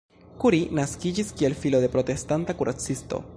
[0.43, 3.23] Curie naskiĝis kiel filo de protestanta kuracisto.